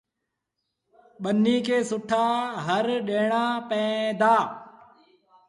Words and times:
ٻنيٚ 1.21 1.63
کي 1.65 1.77
سُٺآ 1.89 2.25
هر 2.65 2.85
ڏيٚڻآݩ 3.07 3.55
پئيٚن 3.69 4.01
دآ۔ 4.19 4.35